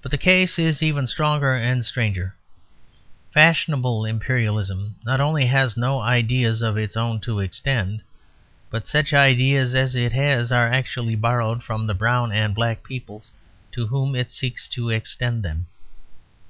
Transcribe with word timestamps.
But 0.00 0.12
the 0.12 0.16
case 0.16 0.58
is 0.58 0.82
even 0.82 1.06
stronger 1.06 1.52
and 1.54 1.84
stranger. 1.84 2.34
Fashionable 3.32 4.06
Imperialism 4.06 4.96
not 5.04 5.20
only 5.20 5.44
has 5.44 5.76
no 5.76 6.00
ideas 6.00 6.62
of 6.62 6.78
its 6.78 6.96
own 6.96 7.20
to 7.20 7.40
extend; 7.40 8.00
but 8.70 8.86
such 8.86 9.12
ideas 9.12 9.74
as 9.74 9.94
it 9.94 10.12
has 10.12 10.50
are 10.50 10.72
actually 10.72 11.16
borrowed 11.16 11.62
from 11.62 11.86
the 11.86 11.92
brown 11.92 12.32
and 12.32 12.54
black 12.54 12.82
peoples 12.82 13.30
to 13.72 13.86
whom 13.88 14.16
it 14.16 14.30
seeks 14.30 14.66
to 14.68 14.88
extend 14.88 15.42
them. 15.42 15.66